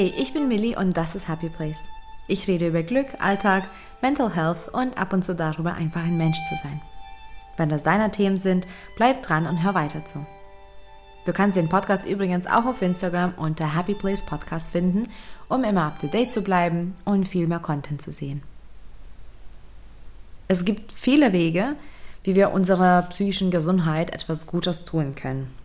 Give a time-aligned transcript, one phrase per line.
[0.00, 1.90] Hey, ich bin Millie und das ist Happy Place.
[2.26, 3.64] Ich rede über Glück, Alltag,
[4.00, 6.80] Mental Health und ab und zu darüber, einfach ein Mensch zu sein.
[7.58, 10.24] Wenn das deine Themen sind, bleib dran und hör weiter zu.
[11.26, 15.10] Du kannst den Podcast übrigens auch auf Instagram unter Happy Place Podcast finden,
[15.50, 18.42] um immer up to date zu bleiben und viel mehr Content zu sehen.
[20.48, 21.76] Es gibt viele Wege,
[22.24, 25.59] wie wir unserer psychischen Gesundheit etwas Gutes tun können.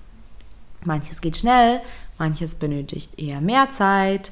[0.85, 1.81] Manches geht schnell,
[2.17, 4.31] manches benötigt eher mehr Zeit,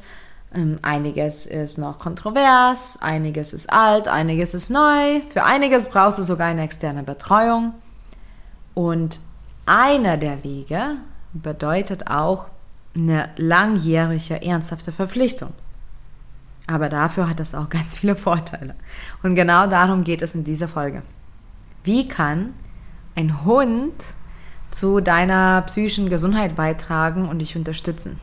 [0.54, 6.24] ähm, einiges ist noch kontrovers, einiges ist alt, einiges ist neu, für einiges brauchst du
[6.24, 7.74] sogar eine externe Betreuung.
[8.74, 9.20] Und
[9.66, 10.98] einer der Wege
[11.34, 12.46] bedeutet auch
[12.96, 15.54] eine langjährige, ernsthafte Verpflichtung.
[16.68, 18.76] Aber dafür hat es auch ganz viele Vorteile.
[19.22, 21.02] Und genau darum geht es in dieser Folge.
[21.84, 22.54] Wie kann
[23.16, 23.94] ein Hund
[24.74, 28.20] zu deiner psychischen Gesundheit beitragen und dich unterstützen.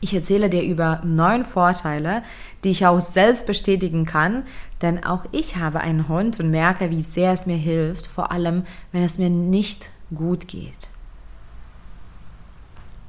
[0.00, 2.22] Ich erzähle dir über neun Vorteile,
[2.64, 4.44] die ich auch selbst bestätigen kann,
[4.80, 8.64] denn auch ich habe einen Hund und merke, wie sehr es mir hilft, vor allem
[8.92, 10.88] wenn es mir nicht gut geht.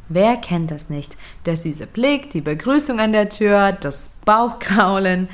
[0.09, 1.15] Wer kennt das nicht?
[1.45, 5.29] Der süße Blick, die Begrüßung an der Tür, das Bauchkraulen.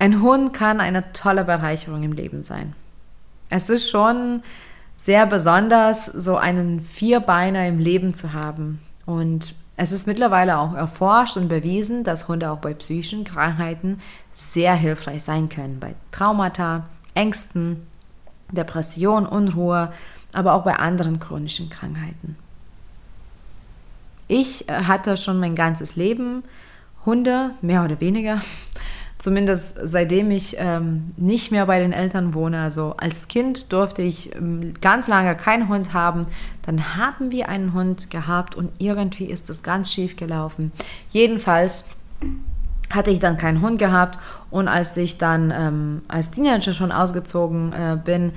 [0.00, 2.74] Ein Hund kann eine tolle Bereicherung im Leben sein.
[3.48, 4.42] Es ist schon
[5.02, 8.78] sehr besonders, so einen Vierbeiner im Leben zu haben.
[9.04, 14.76] Und es ist mittlerweile auch erforscht und bewiesen, dass Hunde auch bei psychischen Krankheiten sehr
[14.76, 15.80] hilfreich sein können.
[15.80, 17.84] Bei Traumata, Ängsten,
[18.52, 19.92] Depression, Unruhe,
[20.32, 22.36] aber auch bei anderen chronischen Krankheiten.
[24.28, 26.44] Ich äh, hatte schon mein ganzes Leben
[27.04, 28.40] Hunde, mehr oder weniger
[29.18, 32.60] zumindest seitdem ich ähm, nicht mehr bei den Eltern wohne.
[32.60, 36.26] Also als Kind durfte ich ähm, ganz lange keinen Hund haben.
[36.62, 40.72] Dann haben wir einen Hund gehabt und irgendwie ist das ganz schief gelaufen.
[41.10, 41.90] Jedenfalls
[42.90, 44.18] hatte ich dann keinen Hund gehabt
[44.50, 48.32] und als ich dann ähm, als Teenager schon ausgezogen äh, bin,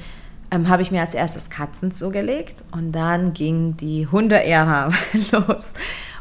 [0.51, 4.89] ähm, habe ich mir als erstes Katzen zugelegt und dann ging die Hunde-Ära
[5.31, 5.73] los.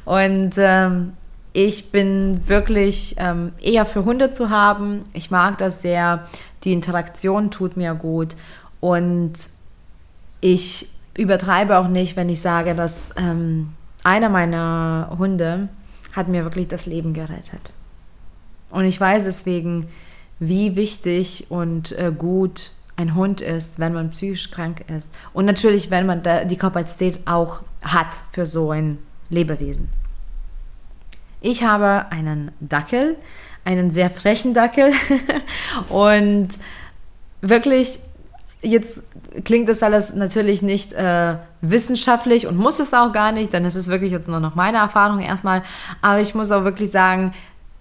[0.04, 1.12] Und ähm,
[1.54, 5.04] ich bin wirklich ähm, eher für Hunde zu haben.
[5.12, 6.26] Ich mag das sehr.
[6.64, 8.34] Die Interaktion tut mir gut.
[8.80, 9.34] Und
[10.40, 13.72] ich übertreibe auch nicht, wenn ich sage, dass ähm,
[14.02, 15.68] einer meiner Hunde
[16.12, 17.72] hat mir wirklich das Leben gerettet.
[18.70, 19.86] Und ich weiß deswegen,
[20.40, 25.14] wie wichtig und äh, gut ein Hund ist, wenn man psychisch krank ist.
[25.32, 28.98] Und natürlich, wenn man die Kapazität auch hat für so ein
[29.30, 29.88] Lebewesen.
[31.44, 33.16] Ich habe einen Dackel,
[33.66, 34.92] einen sehr frechen Dackel
[35.90, 36.48] und
[37.42, 38.00] wirklich
[38.62, 39.02] jetzt
[39.44, 43.76] klingt das alles natürlich nicht äh, wissenschaftlich und muss es auch gar nicht, denn es
[43.76, 45.62] ist wirklich jetzt nur noch meine Erfahrung erstmal.
[46.00, 47.34] Aber ich muss auch wirklich sagen,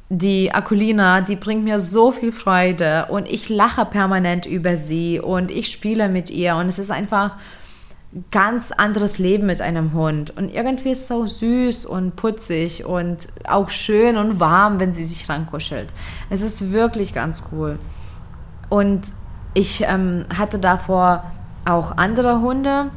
[0.09, 5.51] die Akulina, die bringt mir so viel Freude und ich lache permanent über sie und
[5.51, 7.37] ich spiele mit ihr und es ist einfach
[8.31, 10.35] ganz anderes Leben mit einem Hund.
[10.37, 15.03] Und irgendwie ist es so süß und putzig und auch schön und warm, wenn sie
[15.03, 15.93] sich rankuschelt.
[16.29, 17.79] Es ist wirklich ganz cool.
[18.69, 19.11] Und
[19.53, 21.31] ich ähm, hatte davor
[21.65, 22.91] auch andere Hunde,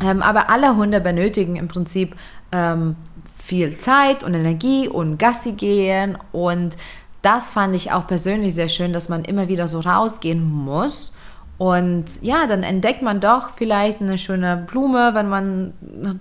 [0.00, 2.16] ähm, aber alle Hunde benötigen im Prinzip
[2.50, 2.96] ähm,
[3.44, 6.18] viel Zeit und Energie und Gassi gehen.
[6.32, 6.76] Und
[7.22, 11.12] das fand ich auch persönlich sehr schön, dass man immer wieder so rausgehen muss
[11.58, 15.72] und ja, dann entdeckt man doch vielleicht eine schöne Blume, wenn man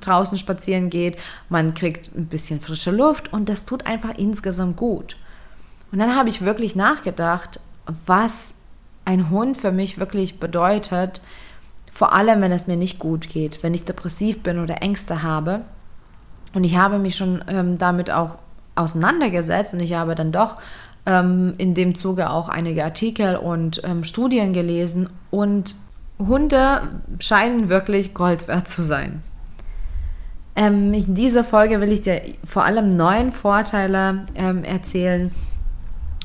[0.01, 1.17] draußen spazieren geht.
[1.47, 5.15] Man kriegt ein bisschen frische Luft und das tut einfach insgesamt gut.
[5.91, 7.59] Und dann habe ich wirklich nachgedacht,
[8.07, 8.55] was
[9.05, 11.21] ein Hund für mich wirklich bedeutet,
[11.91, 15.61] vor allem wenn es mir nicht gut geht, wenn ich depressiv bin oder Ängste habe.
[16.53, 18.35] Und ich habe mich schon ähm, damit auch
[18.75, 20.57] auseinandergesetzt und ich habe dann doch
[21.07, 25.73] ähm, in dem Zuge auch einige Artikel und ähm, Studien gelesen und
[26.19, 26.81] Hunde
[27.19, 29.23] scheinen wirklich Gold wert zu sein.
[30.55, 35.33] Ähm, in dieser Folge will ich dir vor allem neun Vorteile ähm, erzählen,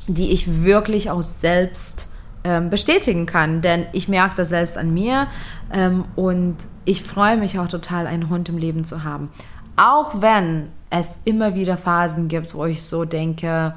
[0.07, 2.07] die ich wirklich auch selbst
[2.43, 5.27] ähm, bestätigen kann, denn ich merke das selbst an mir
[5.71, 9.31] ähm, und ich freue mich auch total, einen Hund im Leben zu haben.
[9.77, 13.75] Auch wenn es immer wieder Phasen gibt, wo ich so denke,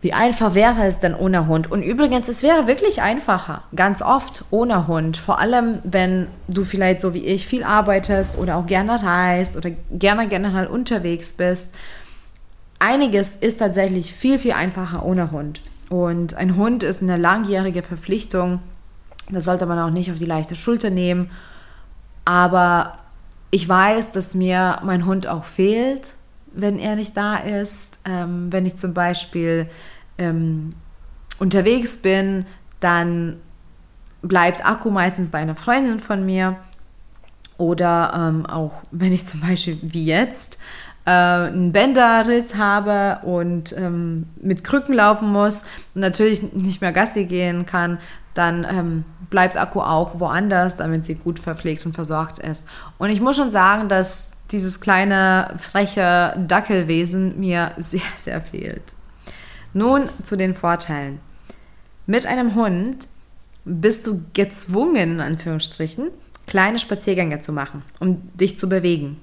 [0.00, 1.70] wie einfach wäre es denn ohne Hund?
[1.72, 5.16] Und übrigens, es wäre wirklich einfacher, ganz oft ohne Hund.
[5.16, 9.70] Vor allem, wenn du vielleicht so wie ich viel arbeitest oder auch gerne reist oder
[9.90, 11.74] gerne generell unterwegs bist.
[12.78, 15.62] Einiges ist tatsächlich viel, viel einfacher ohne Hund.
[15.88, 18.60] Und ein Hund ist eine langjährige Verpflichtung.
[19.30, 21.30] Das sollte man auch nicht auf die leichte Schulter nehmen.
[22.24, 22.98] Aber
[23.50, 26.17] ich weiß, dass mir mein Hund auch fehlt
[26.60, 27.98] wenn er nicht da ist.
[28.04, 29.68] Ähm, wenn ich zum Beispiel
[30.18, 30.74] ähm,
[31.38, 32.46] unterwegs bin,
[32.80, 33.36] dann
[34.22, 36.56] bleibt Akku meistens bei einer Freundin von mir.
[37.56, 40.58] Oder ähm, auch wenn ich zum Beispiel wie jetzt
[41.04, 45.64] äh, einen Bänderriss habe und ähm, mit Krücken laufen muss
[45.94, 47.98] und natürlich nicht mehr Gassi gehen kann,
[48.38, 52.64] dann ähm, bleibt Akku auch woanders, damit sie gut verpflegt und versorgt ist.
[52.98, 58.94] Und ich muss schon sagen, dass dieses kleine freche Dackelwesen mir sehr, sehr fehlt.
[59.74, 61.20] Nun zu den Vorteilen.
[62.06, 63.08] Mit einem Hund
[63.64, 66.08] bist du gezwungen, in Anführungsstrichen,
[66.46, 69.20] kleine Spaziergänge zu machen, um dich zu bewegen.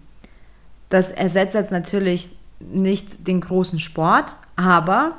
[0.90, 2.30] Das ersetzt jetzt natürlich
[2.60, 5.16] nicht den großen Sport, aber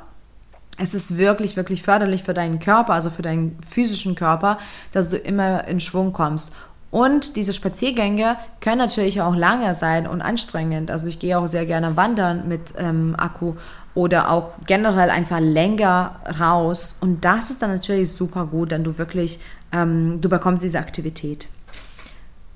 [0.77, 4.59] es ist wirklich, wirklich förderlich für deinen Körper, also für deinen physischen Körper,
[4.91, 6.55] dass du immer in Schwung kommst.
[6.89, 10.89] Und diese Spaziergänge können natürlich auch lange sein und anstrengend.
[10.89, 13.55] Also ich gehe auch sehr gerne wandern mit ähm, Akku
[13.93, 16.95] oder auch generell einfach länger raus.
[17.01, 19.39] Und das ist dann natürlich super gut, denn du wirklich,
[19.73, 21.47] ähm, du bekommst diese Aktivität.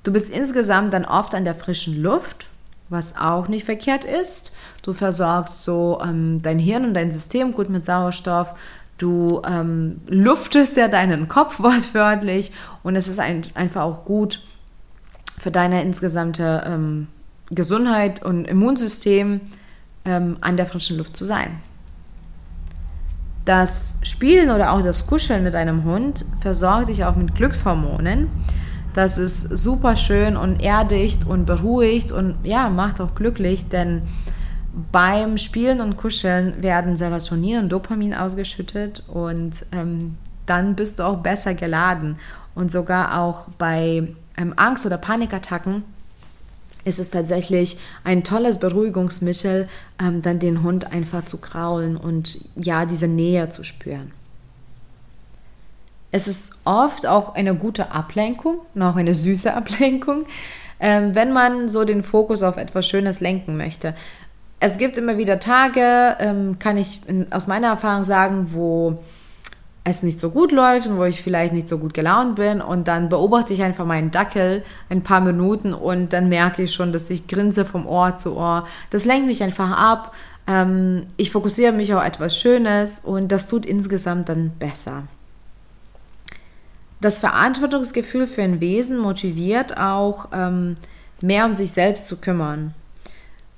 [0.02, 2.48] Du bist insgesamt dann oft an der frischen Luft
[2.92, 4.52] was auch nicht verkehrt ist.
[4.82, 8.54] Du versorgst so ähm, dein Hirn und dein System gut mit Sauerstoff.
[8.98, 12.52] Du ähm, luftest ja deinen Kopf wortwörtlich
[12.84, 14.42] und es ist ein, einfach auch gut
[15.38, 17.08] für deine insgesamte ähm,
[17.50, 19.40] Gesundheit und Immunsystem
[20.04, 21.60] ähm, an der frischen Luft zu sein.
[23.44, 28.28] Das Spielen oder auch das Kuscheln mit einem Hund versorgt dich auch mit Glückshormonen.
[28.94, 34.02] Das ist super schön und erdigt und beruhigt und ja, macht auch glücklich, denn
[34.90, 40.16] beim Spielen und Kuscheln werden Serotonin und Dopamin ausgeschüttet und ähm,
[40.46, 42.18] dann bist du auch besser geladen.
[42.54, 45.84] Und sogar auch bei ähm, Angst- oder Panikattacken
[46.84, 49.68] ist es tatsächlich ein tolles Beruhigungsmittel,
[50.00, 54.12] ähm, dann den Hund einfach zu kraulen und ja, diese Nähe zu spüren.
[56.12, 60.24] Es ist oft auch eine gute Ablenkung, noch eine süße Ablenkung,
[60.78, 63.94] ähm, wenn man so den Fokus auf etwas Schönes lenken möchte.
[64.60, 67.00] Es gibt immer wieder Tage, ähm, kann ich
[67.30, 69.02] aus meiner Erfahrung sagen, wo
[69.84, 72.86] es nicht so gut läuft und wo ich vielleicht nicht so gut gelaunt bin und
[72.86, 77.10] dann beobachte ich einfach meinen Dackel ein paar Minuten und dann merke ich schon, dass
[77.10, 78.68] ich grinse vom Ohr zu Ohr.
[78.90, 80.14] Das lenkt mich einfach ab.
[80.46, 85.04] Ähm, ich fokussiere mich auf etwas Schönes und das tut insgesamt dann besser.
[87.02, 90.76] Das Verantwortungsgefühl für ein Wesen motiviert auch, ähm,
[91.20, 92.74] mehr um sich selbst zu kümmern.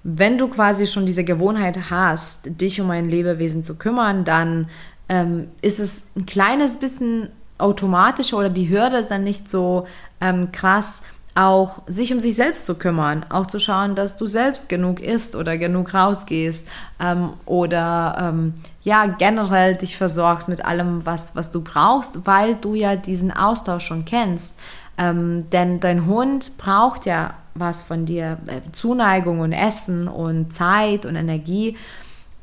[0.02, 4.70] Wenn du quasi schon diese Gewohnheit hast, dich um ein Lebewesen zu kümmern, dann
[5.10, 9.86] ähm, ist es ein kleines bisschen automatischer oder die Hürde ist dann nicht so
[10.22, 11.02] ähm, krass,
[11.34, 15.36] auch sich um sich selbst zu kümmern, auch zu schauen, dass du selbst genug isst
[15.36, 16.66] oder genug rausgehst
[16.98, 22.74] ähm, oder ähm, ja generell dich versorgst mit allem, was, was du brauchst, weil du
[22.74, 24.54] ja diesen Austausch schon kennst.
[24.96, 31.06] Ähm, denn dein Hund braucht ja was von dir, äh, Zuneigung und Essen und Zeit
[31.06, 31.76] und Energie.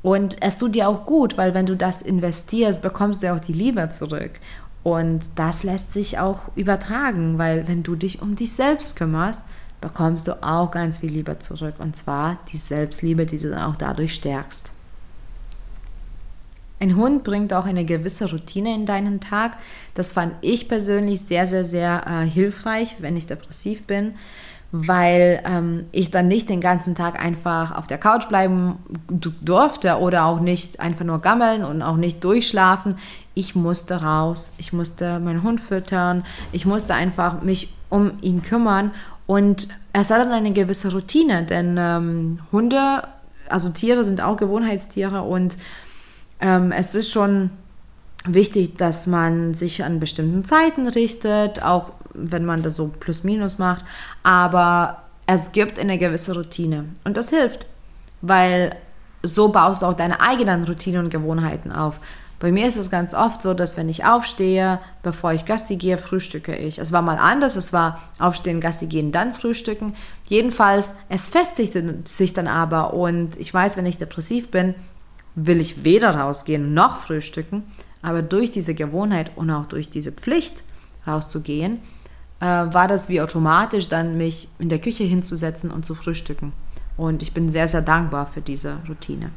[0.02, 3.54] Und es tut dir auch gut, weil wenn du das investierst, bekommst du auch die
[3.54, 4.32] Liebe zurück.
[4.84, 9.46] Und das lässt sich auch übertragen, weil wenn du dich um dich selbst kümmerst,
[9.80, 11.76] bekommst du auch ganz viel Liebe zurück.
[11.78, 14.72] Und zwar die Selbstliebe, die du dann auch dadurch stärkst.
[16.82, 19.58] Ein Hund bringt auch eine gewisse Routine in deinen Tag.
[19.94, 24.16] Das fand ich persönlich sehr, sehr, sehr äh, hilfreich, wenn ich depressiv bin,
[24.72, 28.80] weil ähm, ich dann nicht den ganzen Tag einfach auf der Couch bleiben
[29.42, 32.96] durfte oder auch nicht einfach nur gammeln und auch nicht durchschlafen.
[33.36, 38.92] Ich musste raus, ich musste meinen Hund füttern, ich musste einfach mich um ihn kümmern
[39.28, 43.04] und es hat dann eine gewisse Routine, denn ähm, Hunde,
[43.50, 45.58] also Tiere sind auch Gewohnheitstiere und
[46.42, 47.52] ähm, es ist schon
[48.26, 53.58] wichtig, dass man sich an bestimmten Zeiten richtet, auch wenn man das so plus minus
[53.58, 53.86] macht.
[54.24, 57.66] Aber es gibt eine gewisse Routine und das hilft,
[58.22, 58.76] weil
[59.24, 62.00] so baust du auch deine eigenen Routinen und Gewohnheiten auf.
[62.40, 66.00] Bei mir ist es ganz oft so, dass wenn ich aufstehe, bevor ich Gassi gehe,
[66.00, 66.80] frühstücke ich.
[66.80, 69.94] Es war mal anders, es war aufstehen, Gassi gehen, dann frühstücken.
[70.28, 74.74] Jedenfalls, es festigt sich dann aber und ich weiß, wenn ich depressiv bin,
[75.36, 77.64] will ich weder rausgehen noch frühstücken,
[78.02, 80.64] aber durch diese Gewohnheit und auch durch diese Pflicht
[81.06, 81.80] rauszugehen,
[82.40, 86.54] äh, war das wie automatisch dann mich in der Küche hinzusetzen und zu frühstücken.
[86.98, 89.32] Und ich bin sehr, sehr dankbar für diese Routine.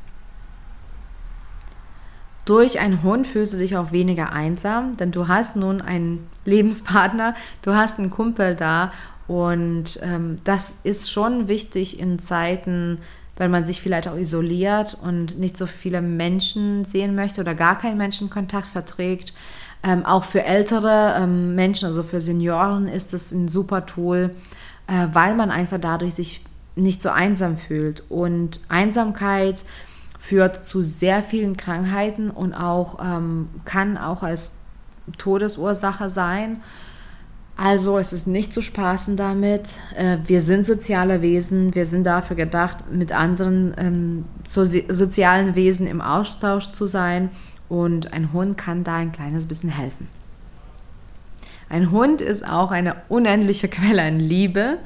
[2.45, 7.35] Durch einen Hund fühlst du dich auch weniger einsam, denn du hast nun einen Lebenspartner,
[7.63, 8.93] du hast einen Kumpel da
[9.27, 12.99] und ähm, das ist schon wichtig in Zeiten
[13.37, 17.79] weil man sich vielleicht auch isoliert und nicht so viele Menschen sehen möchte oder gar
[17.79, 19.33] keinen Menschenkontakt verträgt.
[19.83, 24.31] Ähm, auch für ältere ähm, Menschen, also für Senioren, ist es ein super Tool,
[24.87, 26.43] äh, weil man einfach dadurch sich
[26.77, 28.03] nicht so einsam fühlt.
[28.09, 29.65] Und Einsamkeit
[30.19, 34.61] führt zu sehr vielen Krankheiten und auch ähm, kann auch als
[35.19, 36.63] Todesursache sein.
[37.57, 39.71] Also es ist nicht zu spaßen damit.
[39.97, 45.87] Äh, wir sind soziale Wesen, wir sind dafür gedacht, mit anderen ähm, so sozialen Wesen
[45.87, 47.31] im Austausch zu sein
[47.69, 50.09] und ein Hund kann da ein kleines bisschen helfen.
[51.69, 54.79] Ein Hund ist auch eine unendliche Quelle an Liebe.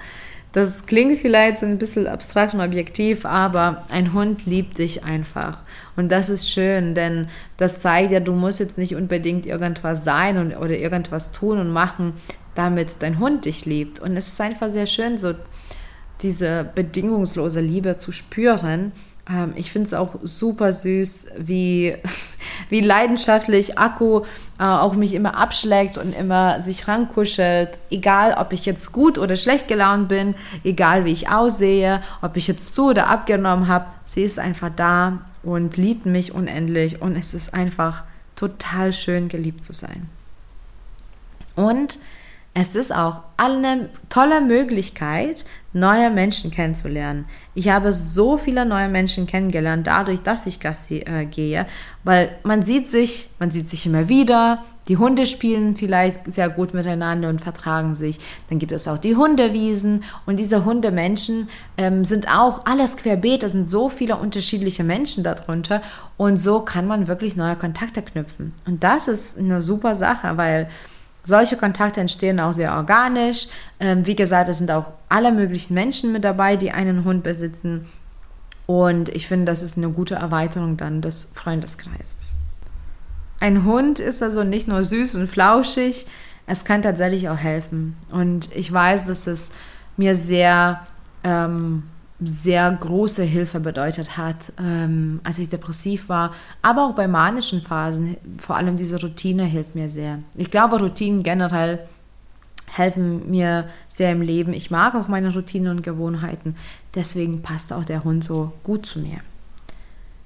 [0.52, 5.58] Das klingt vielleicht ein bisschen abstrakt und objektiv, aber ein Hund liebt dich einfach.
[5.96, 10.38] Und das ist schön, denn das zeigt ja, du musst jetzt nicht unbedingt irgendwas sein
[10.38, 12.14] und, oder irgendwas tun und machen,
[12.58, 14.00] damit dein Hund dich liebt.
[14.00, 15.34] Und es ist einfach sehr schön, so
[16.22, 18.90] diese bedingungslose Liebe zu spüren.
[19.30, 21.96] Ähm, ich finde es auch super süß, wie,
[22.68, 24.22] wie leidenschaftlich Akku
[24.58, 27.78] äh, auch mich immer abschlägt und immer sich rankuschelt.
[27.90, 30.34] Egal, ob ich jetzt gut oder schlecht gelaunt bin,
[30.64, 35.20] egal wie ich aussehe, ob ich jetzt zu oder abgenommen habe, sie ist einfach da
[35.44, 38.02] und liebt mich unendlich und es ist einfach
[38.34, 40.08] total schön, geliebt zu sein.
[41.54, 41.98] Und
[42.60, 47.26] es ist auch eine tolle Möglichkeit, neue Menschen kennenzulernen.
[47.54, 51.66] Ich habe so viele neue Menschen kennengelernt, dadurch, dass ich Gassi äh, gehe,
[52.02, 54.64] weil man sieht sich, man sieht sich immer wieder.
[54.88, 58.18] Die Hunde spielen vielleicht sehr gut miteinander und vertragen sich.
[58.48, 63.44] Dann gibt es auch die Hundewiesen und diese Hundemenschen ähm, sind auch alles querbeet.
[63.44, 65.80] Es sind so viele unterschiedliche Menschen darunter
[66.16, 68.52] und so kann man wirklich neue Kontakte knüpfen.
[68.66, 70.68] Und das ist eine super Sache, weil
[71.28, 73.46] solche Kontakte entstehen auch sehr organisch.
[73.78, 77.86] Ähm, wie gesagt, es sind auch alle möglichen Menschen mit dabei, die einen Hund besitzen.
[78.66, 82.38] Und ich finde, das ist eine gute Erweiterung dann des Freundeskreises.
[83.40, 86.06] Ein Hund ist also nicht nur süß und flauschig,
[86.46, 87.96] es kann tatsächlich auch helfen.
[88.10, 89.52] Und ich weiß, dass es
[89.96, 90.82] mir sehr
[91.22, 91.84] ähm,
[92.20, 98.16] sehr große Hilfe bedeutet hat, ähm, als ich depressiv war, aber auch bei manischen Phasen.
[98.38, 100.18] Vor allem diese Routine hilft mir sehr.
[100.34, 101.80] Ich glaube, Routinen generell
[102.66, 104.52] helfen mir sehr im Leben.
[104.52, 106.56] Ich mag auch meine Routinen und Gewohnheiten.
[106.94, 109.18] Deswegen passt auch der Hund so gut zu mir.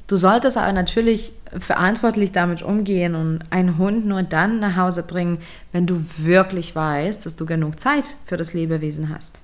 [0.06, 5.38] Du solltest aber natürlich verantwortlich damit umgehen und einen Hund nur dann nach Hause bringen,
[5.72, 9.41] wenn du wirklich weißt, dass du genug Zeit für das Lebewesen hast.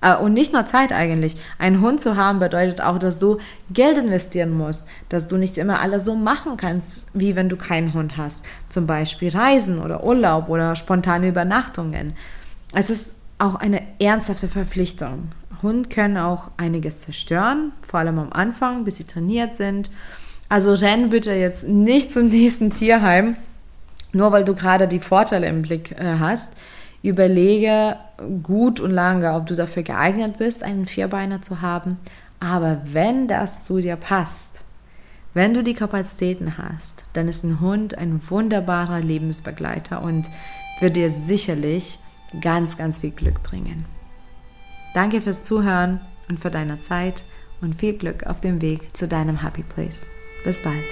[0.00, 1.36] Äh, und nicht nur Zeit eigentlich.
[1.58, 3.38] Einen Hund zu haben bedeutet auch, dass du
[3.70, 7.94] Geld investieren musst, dass du nicht immer alles so machen kannst, wie wenn du keinen
[7.94, 8.44] Hund hast.
[8.68, 12.14] Zum Beispiel Reisen oder Urlaub oder spontane Übernachtungen.
[12.74, 15.32] Es ist auch eine ernsthafte Verpflichtung.
[15.62, 19.90] Hunde können auch einiges zerstören, vor allem am Anfang, bis sie trainiert sind.
[20.48, 23.36] Also renn bitte jetzt nicht zum nächsten Tierheim,
[24.12, 26.54] nur weil du gerade die Vorteile im Blick äh, hast.
[27.02, 27.96] Überlege
[28.42, 31.98] gut und lange, ob du dafür geeignet bist, einen Vierbeiner zu haben.
[32.40, 34.64] Aber wenn das zu dir passt,
[35.34, 40.28] wenn du die Kapazitäten hast, dann ist ein Hund ein wunderbarer Lebensbegleiter und
[40.80, 41.98] wird dir sicherlich
[42.40, 43.84] ganz, ganz viel Glück bringen.
[44.94, 47.24] Danke fürs Zuhören und für deine Zeit
[47.60, 50.06] und viel Glück auf dem Weg zu deinem Happy Place.
[50.44, 50.84] Bis bald.